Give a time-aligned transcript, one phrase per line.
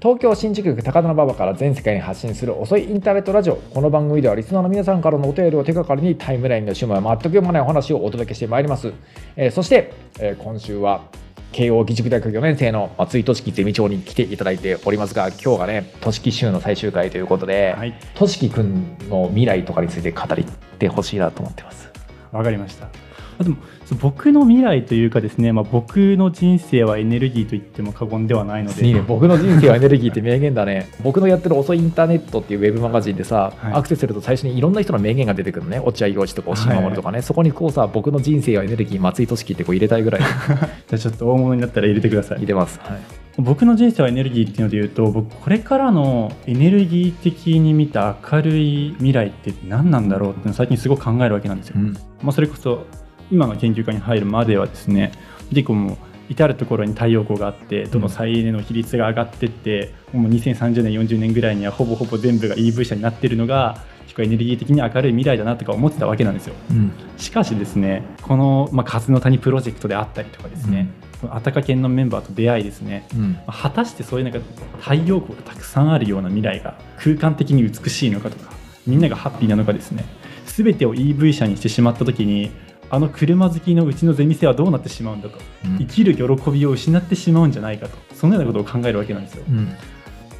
[0.00, 3.56] 東京新宿区高田馬場から全世界に発信する遅いインターネットラジオ。
[3.56, 8.92] この番組ではリスナーの皆さんからのお便りを手がかりにタイムラインの趣味は全く読まないお話をお届けしてまいります、
[9.34, 11.02] えーそして、えー今週は
[11.50, 17.98] 慶応義塾大学4年生の松井俊樹ゼミ長に来ていただいておりますが今日がね俊樹週の最終回ということで、はい。
[18.14, 20.46] 俊樹くんの未来とかについて語りっ
[20.78, 21.90] てほしいなと思ってます。
[22.30, 23.07] わかりました。
[23.38, 23.56] あでも
[24.00, 28.84] 僕の未来というかですね、まあ、僕の人生はエネルギーと言っても過言ではないので。
[28.86, 29.02] いいね。
[29.06, 30.90] 僕の人生はエネルギーって名言だね。
[31.02, 33.72] 僕のやってる遅いインターネットっていうウェブマガジンでさ、はい。
[33.74, 35.78] アクセスすると最初にいろんな人の名言が出てくるのね。
[35.78, 40.20] 落合陽一とか押井守とかね、そこにこうさ僕の人生はエネルギー松井俊樹ってこう入れたいぐらい。
[40.22, 42.38] じゃあちょっと大物になったら入れてください。
[42.38, 42.98] 入れます、はい。
[43.38, 51.92] 僕の人生はエネルギーっていうので言うと僕これからのエネルギー的に見た明るい未来って何なんだろうって最近すごく考えるわけなんですよ、うん。
[52.20, 52.84] まあ、それこそ
[53.30, 55.12] 今の研究会に入るまではですね
[55.50, 55.96] 結構もう
[56.28, 66.54] 至る所に太陽光があってどの再エネの比率が上がってって、もう2030年40年ぐらいにはほぼほぼ全部が EV 車になってるのが結構エネルギー的に明るい未来だなとか思ってたわけなんですよ。
[66.70, 66.92] うん。
[67.16, 70.90] しかしですねこの、まあ、風の谷プロジェクトであったりとかですね、
[71.22, 73.32] このアタカ研のメンバーと出会いですねうん。
[73.32, 74.46] まあ果たしてそういうなんか
[74.80, 78.52] 太陽光がたくさんあるような未来が空間的に美しいのかとか
[78.86, 80.04] みんながハッピーなのかですね
[80.44, 82.50] 全てを EV 車にしてしまった時に
[82.90, 85.38] あの車好きのうちのゼミ生はどうなってしまうんだと。
[85.64, 85.78] うん。
[85.78, 87.96] 生きる喜びを失ってしまうんじゃないかと。
[88.14, 89.44] そのようなことを考えるわけなんですよ。
[89.48, 89.74] うん。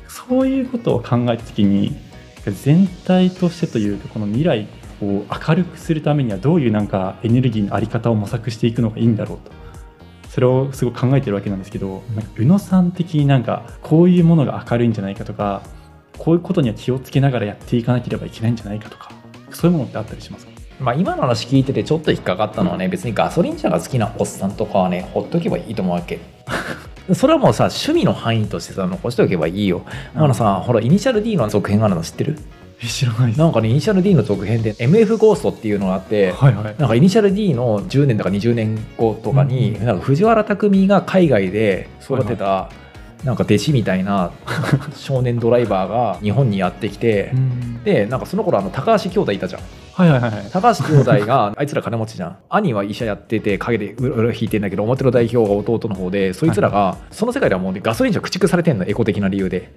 [0.09, 1.97] そういうことを考えた時に
[2.47, 4.67] 全体としてというかこの未来
[5.03, 9.53] を明るくするためにはどういうなんかエネルギーのあり方を模索していくのがいいんだろうと。
[10.29, 15.63] それをすごく考えてるわけなんですけど、なんか宇野さん的になんかこういうものが明るいんじゃないかとか
[16.19, 19.11] こういうことには気をつけながらやっていかなければいけないんじゃないかとか
[19.51, 20.53] そういうものってあったりしますか？
[20.81, 26.21] まあ、今の話聞いててちょっと引っかかったのはね、別にガソリン車が好きなおっさんとかはねほっとけばいいと思うわけ。
[27.15, 29.83] それはもうさ趣味の範囲としてさ残しておけばいいよ。
[30.15, 32.39] あのさ、ほらイニシャル D の続編があるの知ってる？
[32.81, 36.65] え知らないなんかねイニシャル D の続編で MF ゴーストっていうのがあって、はいはい。
[36.79, 39.85] なんかイニシャル D の10年とか20年後とかに、うん。
[39.85, 42.71] なんか藤原匠が海外で育てた、
[43.25, 44.31] なんか弟子みたいな
[44.95, 47.83] 少年ドライバーが日本にやってきて、うん。
[47.83, 49.63] でなんかその頃あの高橋兄弟いたじゃん
[49.99, 50.45] はいはいはいはい。
[50.53, 52.37] 高橋兄弟が あいつら金持ちじゃん。
[52.49, 59.73] 兄は医者やってて陰で裏引いてんだけど表の代表が弟の方でそいつらがその世界ではもうねガソリン車駆逐されてんのエコ的な理由で。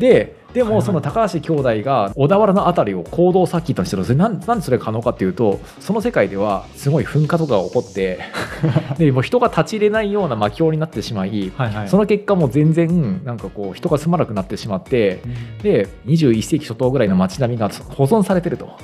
[0.00, 8.18] ででもその高橋兄弟が小田原の辺りを行動さっき言ったんですけどそれなんなんでそれが可能かっていうとその世界ではすごい噴火とかが起こって
[8.98, 11.88] でもう人が立ち入れないような魔境になってしまいはいはい。
[11.88, 15.20] その結果もう全然なんかこう人が住まなくなってしまって
[15.62, 18.76] で21世紀初頭ぐらいの街並みが保存されてると。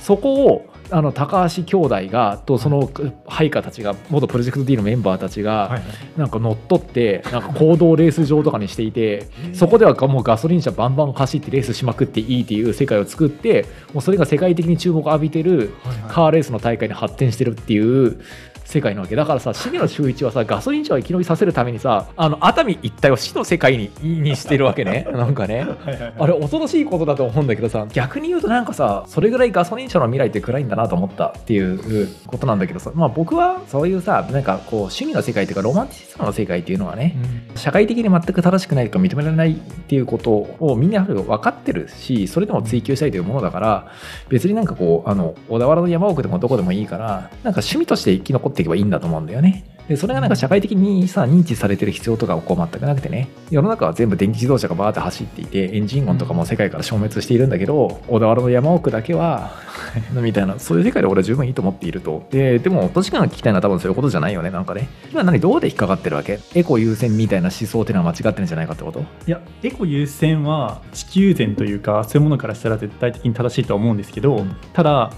[0.00, 2.90] そこをあの高橋兄弟がとその
[3.28, 5.80] 配下たちが元プロジェクト D のメンバーたちが
[6.16, 11.60] なんか乗っ取ってなんか行動 レース場とかにしていてそこではもうガソリン車バンバン走ってレー。
[11.62, 15.70] スしまくっていいっていう世界を作ってもうそれが世界的に注目を浴びてる
[16.08, 18.20] カーレースの大会に発展してるっていう
[18.70, 19.16] 世界なわけ。
[19.16, 25.06] だからさ重野秀一はさガソリン車を生き延びさせるためにさあの熱海一帯を死の世界ににしてるわけね。
[25.12, 25.60] なんかね。
[25.60, 26.14] はいはいはい。
[26.18, 32.90] あれ恐ろしいことだと思うんだけどさ逆に言うとなんかさそれぐらいガソリン車の未来って暗いんだなと思ったっていうことなんだけどさ。
[32.94, 37.16] まあ僕はそういうさなんかこう趣味の世界っていうかロマンティズムの世界っていうのはね、
[37.56, 40.30] 社会的に全く正しくないとか認められないっていうこと
[40.60, 43.92] をみんな分かってるしそれでも追求したいというものだから
[44.28, 49.64] 別になんかこうあの小田原の山奥でもどこでもいいからなんか趣味として生き残っていけばいいんだと思うんだよね。
[49.88, 53.28] でそれがなんか社会的にさ認知されてる必要とかはこう全くなくてね。
[53.50, 59.50] 世の中は全部電気自動車がバーって走っていてエンジン音とかも世界から消滅しているんだけど小田原の山奥だけは
[60.14, 62.22] みたいなそういう世界で俺は十分いいと思っていると。
[62.30, 64.88] ででも都市間が聞きたいのは多分そういうことじゃないよねなんかね。
[65.10, 66.38] 今何どうで引っかかってるわけ？
[66.54, 69.00] エコ優先みたいな思想っていうのは間違ってるんじゃないかってこと？
[69.00, 75.10] いやエコ優先は地球善というかそういうものからしたら絶対的に正しいとは思うんですけど、うんただ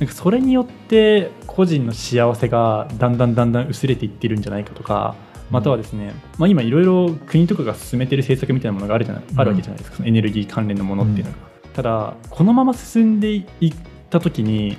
[0.00, 5.14] なんかそれによって個人の幸せがだんだんだんだん薄れていってるんじゃないかとか
[5.50, 9.40] またはですね、まあ、今いろいろ国とかが進めてる政策みたいなものがあるじゃない、うん。
[9.40, 11.38] あるわけじゃないですかそのエネルギー関連のものっていうのが、
[11.74, 13.44] ただこのまま進んでいっ
[14.10, 14.76] た時に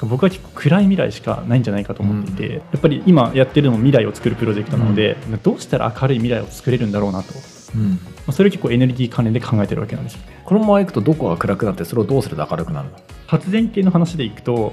[0.00, 7.40] 僕は結構暗い未来しかないんじゃないかと思っていて、やっぱり今やってるのも未来を作るプロジェクトなので、どうしたら明るい未来を作れるんだろうなと、ま
[7.74, 7.98] うん。
[8.28, 10.40] あ、それを結構エネルギー関連で考えてるわけなんですよね。
[10.44, 12.96] このままいくとどこが暗くなってそれをどうすると明るくなるの？
[13.26, 14.72] 発電系の話でいくと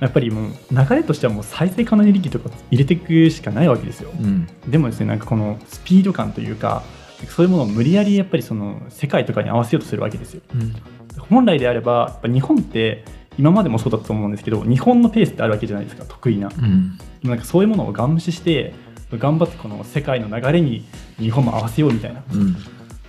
[0.00, 4.10] やっぱりもう流れとしてはもう再生可能エネルギーとか入れていくしかないわけですよ。
[4.20, 4.48] うん。
[4.66, 6.82] でもですねなんかこのスピード感というか
[7.28, 10.42] そういうものを無理やりやっぱりその世界とかに合わせようとするわけですよ。
[10.54, 10.74] うん。
[11.20, 13.04] 本来であればやっぱ日本って
[13.38, 16.48] 今までもそうだったと思うんですけど日本のペースってあるわけじゃないですか得意な。
[16.48, 16.98] でうん。
[17.22, 18.74] もなんかそういうものをガン無視して
[19.12, 20.84] 頑張ってこの世界の流れに
[21.18, 22.24] 日本も合わせようみたいな。
[22.32, 22.56] うん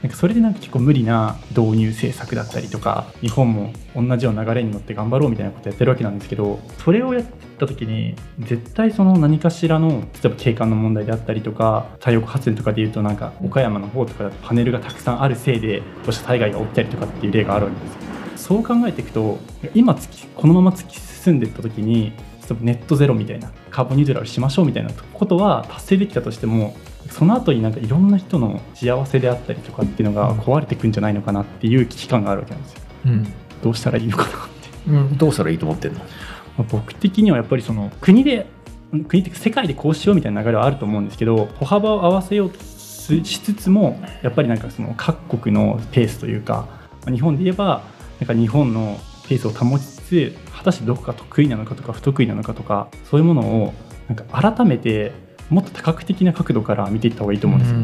[0.03, 7.23] なんかそれでなんか結構無理な導入政策だったりとか日本も同じような流れに乗って頑張ろうみたいなことやってるわけなんですけどそれをやっ
[7.57, 9.95] た時に絶対その何かしらの例
[10.25, 17.99] えば景観の問題であったりとか太陽光発電とかでいうとなんか岡山の方とかだとパネルがたくさんあるせいで土砂災害が起きたりとかっていう例があるわけですよ。
[18.35, 19.39] そう考えていくと
[19.73, 19.95] 今
[20.35, 22.11] このまま突き進んでいった時に
[22.61, 26.75] ネットゼロみたいなカーボンニュートラルしましょうみたいなことは達成できたとしても
[27.09, 32.81] その後になんかいろんな人の幸せであったりとかっていうのが壊れていくんじゃないのかなっていう危機感があるわけなんですよ。
[33.05, 33.33] うん
[33.63, 34.89] どうしたらいいのかなって。
[34.89, 36.05] うん、どうしたらいいと思ってんのま
[36.59, 38.45] あ僕的にはやっぱりその国で
[39.07, 46.67] 国って世界でこうしようみたいな流れはあると思うんですけど歩幅を合わせようとしつつもやっぱりなんかその各国のペースというか
[47.05, 47.83] 日本で言えば
[48.19, 53.73] なんか日本のペースを保ちつつ果たしてどこが得意なのかとか不得意なのかとかそういうものを
[54.07, 55.11] なんか改めて
[55.49, 57.79] もっと多角的な角度から見ていった方がいいと思うんですよ。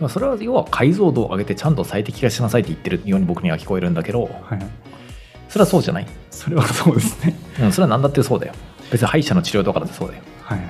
[0.00, 4.24] まあそれは要は解像度を上げてちゃんと最適化しなさいって言ってるように僕には聞こえるんだけど。
[4.42, 4.58] はい、
[5.48, 7.34] それはそうじゃない、それはそうですね。
[7.60, 8.52] うん、それは何だってそうだよ。
[8.90, 10.22] 別に歯医者の治療とかだってそうだよ。
[10.42, 10.60] はい、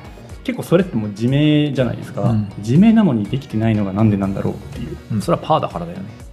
[0.44, 2.48] 結構それってもう自明じゃないですか、うん。
[2.58, 4.96] 自明なのにできてないのがなんでなんだろうっていう。
[5.12, 6.27] うん、それはパーだからだよね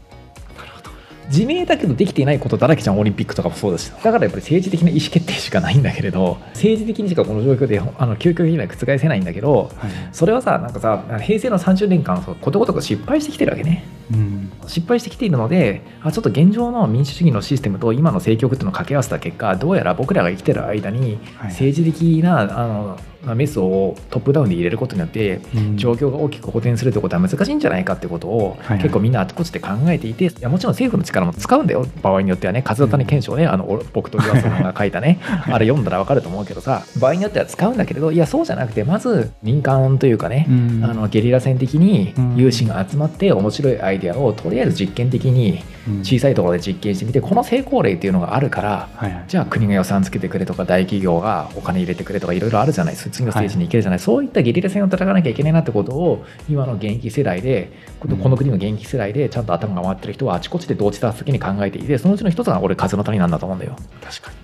[1.28, 3.90] 自明だけどできていないことだらけじゃんオリンピックとかもそうだし。
[3.92, 9.92] だからやっぱり政治的な意思決定しかないんだけれど政治的にしかこの状況で あの究極的には覆せないんだけどはい。
[10.12, 14.52] それはさなんかさ平成の30年間ことごとく失敗してきてるわけねうん。
[14.68, 21.50] 失敗してきているのであちょっと現状の民主主義のシステムと今の政局っていうのを掛け合わせた結果どうやら僕らが生きてる間にはい。
[21.50, 25.78] 政治的なあのまあメスをトップダウンで入れることによってうん。
[25.78, 35.20] 状況が大きく補填するってことは難しいんじゃないかってことを結構みんなあちこちで考えていていやもちろん政府の力も使うんだよ場合によってはね風谷検証ねあのお僕と岩瀬さんが書いたね
[35.52, 40.82] あれ読んだら分かると思うけどさ場合によっては使うんだけれどいやそうじゃなくてまず民間というかねうん。
[40.84, 42.36] あのゲリラ戦的にうん。
[42.36, 46.04] 有志が集まって面白いアイデアをとりあえず実験的にうん。
[46.04, 48.90] 小さいところで実験してみてこの成功例っていうのがあるから
[49.28, 63.76] じゃあ国が予算つけてくれとか大企業がお金入れてくれとかいろいろあるじゃない次のステージに行けるじゃない、そういったゲリラ戦を戦わなきゃいけないなってことを今の現役世代でこの国の現役世代でちゃんと頭が回ってる人はあちこちで同時多発的に考えていてそのうちの一つが俺風の谷なんだと思うんだよ。
[64.04, 64.38] 確かに。
[64.38, 64.40] っ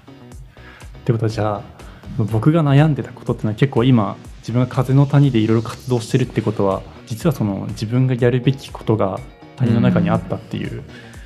[1.03, 1.61] てことはじゃあ
[2.17, 9.19] 僕が悩んでたことってのは結構今自分が風の谷でいろいろ活動してるってことは実はその自分がやるべきことが
[9.61, 10.83] 谷の中にあったっていう、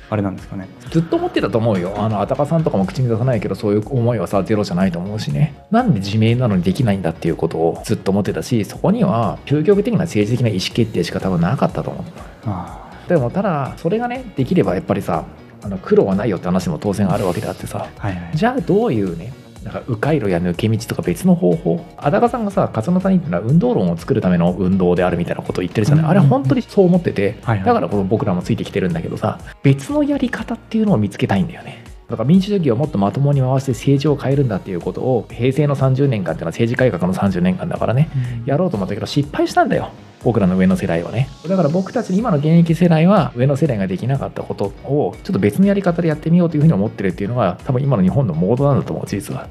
[0.08, 1.94] あれなんですかねずっと思ってたと思うよ。
[1.96, 5.54] あの、あたかさんとかも口に出さないけど、そういう思いはさ、ゼロじゃないと思うしね。
[5.70, 12.04] なんで自明なのにできないんだっていうことをずっと思ってたし、そこには究極的な政治的な意思決定しか多分なかったと思う。
[12.46, 15.24] あでも、ただ、それがね、できればやっぱりさ、
[15.62, 19.32] あの苦労はないよって話も当然あるわけであってさ、あはいはいじゃあどういうね、
[19.66, 21.84] なんか迂回路や抜け道とか別の方法。
[21.96, 26.10] あたかさんがさ風の谷っていうのは運動論を作るための運動であるみたいなことを言ってるじゃない、うん。
[26.10, 27.66] あれ本当にそう思ってて、はいはい。
[27.66, 31.84] だからこの僕らもついてきてるんだけどさ別のやり方っていうのを見つけたいんだよね。
[32.08, 38.08] だから民主主義をもっとまともに回して政治を変えるんだっていうことを平成の30年間っていうのは政治改革の30年間だからね
[38.46, 39.90] やろうと思ったけど失敗したんだよ
[40.24, 41.28] 僕らの上の世代はね。
[41.48, 49.48] だから僕たち今の現役世代は上の世代ができなかったことをちょっと別のやり方でやってみようというふうに思ってるっていうのが多分今の日本のモードなんだと思う実は。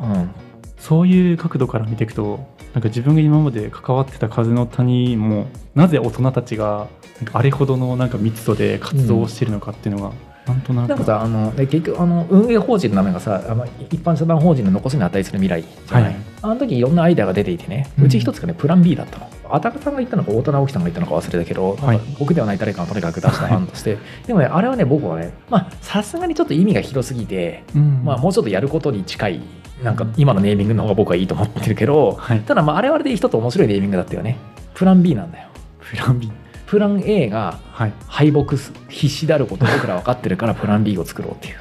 [0.00, 0.30] うん。
[0.78, 6.88] そういう角度から見ていくとなんか自分が今まで関わってた風の谷もなぜ大人たちが
[7.32, 10.12] あれほどのなんか密度で活動をしているのかっていうのが、
[10.46, 10.88] なんとなく。
[10.90, 19.28] なんかさあので結局あの運営法人の名前がさあの一般社団法人の残すに値する未来じゃない、はいあの時いろんなアイデアが出ていてねうち一つがねプラン B だったの。
[19.48, 21.78] あたかさんが言ったのか大田直樹さんが言ったのか忘れたけど、
[22.18, 28.02] 僕ではない誰かがとにかく出した案として、でもねあれはね僕はねまあさすがにちょっと意味が広すぎて、うん。
[28.04, 29.40] まあ、もうちょっとやることに近い
[29.82, 32.40] なんか今のネーミングの方が僕はいいと思ってるけど、はい。
[32.40, 34.36] ただまああれはあれで一つ面白いネーミングだったよね。
[34.74, 35.48] プラン B なんだよ。
[35.80, 36.32] プラン B
[36.66, 37.92] プラン A がはい。
[38.08, 41.56] 敗北す必死であることを僕ら分かってるからプラン B を作ろうっていう。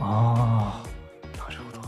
[0.00, 0.87] ああ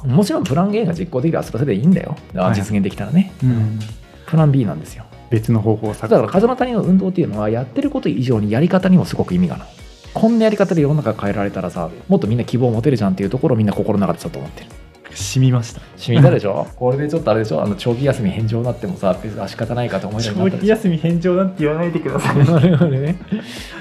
[0.04, 2.16] もちろんプラン A が実行できるはそれでいいんだよ。
[2.34, 2.54] あはい。
[2.54, 3.78] 実現できたらね、うん。
[4.26, 5.04] プラン B なんですよ。
[5.30, 9.64] 別の方法をだ探から風の谷の運動っていうのはやってること以上にやり方にもすごく意味がある
[10.12, 14.66] こんなやり方で世の中変えられたらさもっとみんな希望を持てるじゃんっていうところをみんな心の中でちょっと思ってる。
[15.14, 15.80] 染みました。
[15.96, 16.66] 染みたでしょ？
[16.76, 17.62] これでちょっとあれでしょ？
[17.62, 22.38] あの長期休み返上になってもさ別に仕方ないかと思えるようになったでしょ休み返上なんて言わないでください。
[22.38, 23.16] なるほどね。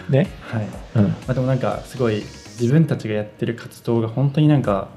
[0.09, 0.27] ね。
[0.41, 0.67] はい。
[0.95, 1.03] うん。
[1.07, 2.15] まあ、でもなんかすごい
[2.59, 4.89] 自分たちがやってる活動が本当になんか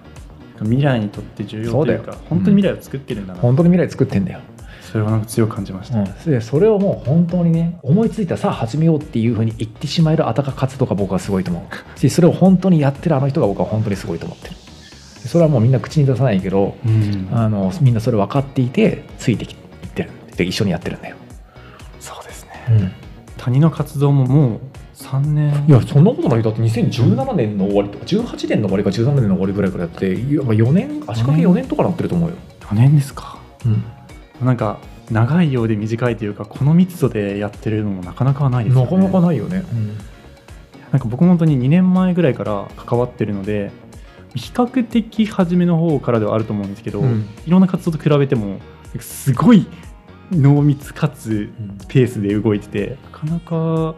[0.62, 2.18] 未来にとって重要というかよ。
[2.28, 4.40] 本当に未来を作ってるんだな、本当に未来作ってんだよ。
[4.92, 6.02] それをなんか強く感じました、う。
[6.02, 11.74] ん、でそれをもう本当にね思いついたらさあ始めようっていうふうに言ってしまえるあたか活動が僕はすごいと思う。
[11.98, 14.54] しそれを本当にやってるあの人が僕は本当にすごいと思ってる。
[15.22, 17.28] でそれはもうみんな口に出さないけどうん。
[17.32, 21.16] あのみんなそれ分かっていてついてきていってるで一緒にやってるんだよ、
[21.98, 22.50] そうですね。
[22.68, 22.92] うん。
[23.38, 24.60] 谷の活動ももう
[24.94, 25.64] 3年。
[25.68, 26.42] いやそんなことない。
[26.42, 31.66] だって2017年の終わりとか18年の終わりか17年の終わりぐらいからやっていやまあ4年足掛け4年。
[31.66, 33.38] とかなってると思うよ、4年ですか。
[33.64, 34.78] うん、なんか
[35.10, 38.90] 長いようで短いというかこの密度でやってるのもなかなかないですよね。
[38.90, 39.64] なかなかないよね、
[40.90, 43.70] なんか僕も本当に2年前ぐらいから関わってるので
[44.34, 47.26] 比較的初めの方からではあると思うんですけど、うん。
[47.46, 48.58] いろんな活動と比べても
[48.98, 49.66] すごい
[50.30, 51.50] 濃密かつ
[51.88, 53.94] ペースで動いててなかなか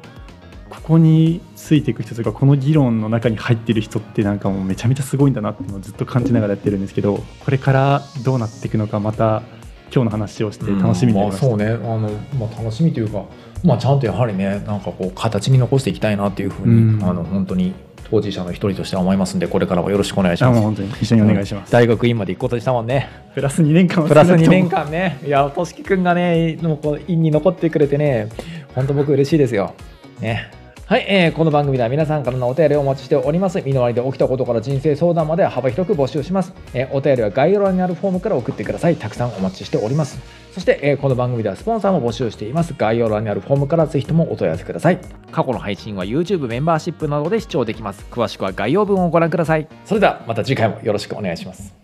[0.85, 9.43] ここについていく人とかこの議論の中に入ってる人ってなんかもうめちゃめちゃすごいんだなっていうのをずっと感じながらやってるんですけどこれからどうなっていくのかまた
[9.91, 11.87] 今日の話をして楽しみになりました、うんまあ、そうね。
[11.87, 13.25] あの、まあ、楽しみというか、
[13.65, 17.03] まあ、ちゃんとやはりねなんかこう形に残していきたいなっていうふうに、うん。
[17.03, 17.73] あの本当に
[18.11, 20.51] 当事者の一人としては思いますんでこれからもよろしくお願いします。
[20.51, 23.09] あもう本当に一緒にお願いします、大学院まで行くことにしたもんね。
[23.35, 25.19] プラス2年間はプラス2少な年間ね。
[25.25, 28.29] いやとしきくんがねもうこう院に残ってくれてね
[28.75, 29.73] 本当僕嬉しいですよ。
[30.21, 33.63] ねはい、えーこの番組では皆さんからのお便りをお待ちしております。
[33.63, 36.53] 身の回りで起きたことから人生相談まで幅広く募集します。
[36.75, 38.97] えーお便りは概要欄にあるフォームから送ってください。
[38.97, 40.21] たくさんお待ちしております。
[40.53, 42.75] そして、えーこの番組ではスポンサーも募集しています。
[42.77, 44.99] 概要欄にあるフォームからぜひともお問い合わせください。
[45.33, 48.05] 過去の配信は YouTube メンバーシップなどで視聴できます。
[48.11, 49.67] 詳しくは概要文をご覧ください。
[49.87, 51.84] それではまた次回もよろしくお願いします。